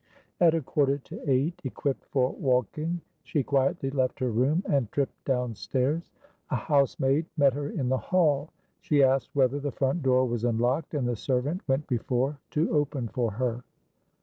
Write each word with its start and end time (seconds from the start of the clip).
At 0.39 0.55
a 0.55 0.61
quarter 0.63 0.97
to 0.97 1.29
eight, 1.29 1.61
equipped 1.63 2.05
for 2.07 2.31
walking, 2.31 3.01
she 3.21 3.43
quietly 3.43 3.91
left 3.91 4.17
her 4.17 4.31
room 4.31 4.63
and 4.67 4.91
tripped 4.91 5.25
down 5.25 5.53
stairs. 5.53 6.09
A 6.49 6.55
housemaid 6.55 7.27
met 7.37 7.53
her 7.53 7.69
in 7.69 7.87
the 7.89 7.99
hall; 7.99 8.49
she 8.79 9.03
asked 9.03 9.29
whether 9.35 9.59
the 9.59 9.71
front 9.71 10.01
door 10.01 10.25
was 10.27 10.43
unlocked, 10.43 10.95
and 10.95 11.07
the 11.07 11.15
servant 11.15 11.61
went 11.67 11.85
before 11.85 12.39
to 12.49 12.71
open 12.73 13.09
for 13.09 13.29
her. 13.33 13.63